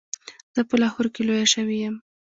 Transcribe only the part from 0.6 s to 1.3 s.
په لاهور کې